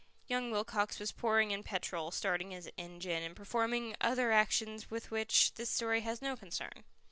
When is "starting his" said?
2.09-2.67